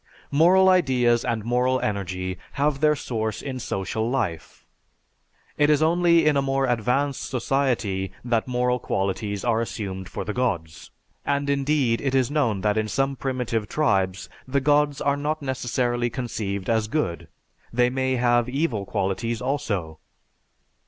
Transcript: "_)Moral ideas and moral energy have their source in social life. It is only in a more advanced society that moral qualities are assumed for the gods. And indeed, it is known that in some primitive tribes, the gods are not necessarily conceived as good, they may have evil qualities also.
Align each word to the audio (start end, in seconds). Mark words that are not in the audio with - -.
"_)Moral 0.31 0.67
ideas 0.67 1.23
and 1.23 1.45
moral 1.45 1.79
energy 1.81 2.39
have 2.53 2.79
their 2.79 2.95
source 2.95 3.39
in 3.39 3.59
social 3.59 4.09
life. 4.09 4.65
It 5.59 5.69
is 5.69 5.83
only 5.83 6.25
in 6.25 6.35
a 6.35 6.41
more 6.41 6.65
advanced 6.65 7.29
society 7.29 8.11
that 8.25 8.47
moral 8.47 8.79
qualities 8.79 9.45
are 9.45 9.61
assumed 9.61 10.09
for 10.09 10.25
the 10.25 10.33
gods. 10.33 10.89
And 11.23 11.51
indeed, 11.51 12.01
it 12.01 12.15
is 12.15 12.31
known 12.31 12.61
that 12.61 12.79
in 12.79 12.87
some 12.87 13.15
primitive 13.15 13.67
tribes, 13.69 14.27
the 14.47 14.59
gods 14.59 15.01
are 15.01 15.15
not 15.17 15.43
necessarily 15.43 16.09
conceived 16.09 16.67
as 16.67 16.87
good, 16.87 17.27
they 17.71 17.91
may 17.91 18.15
have 18.15 18.49
evil 18.49 18.87
qualities 18.87 19.39
also. 19.39 19.99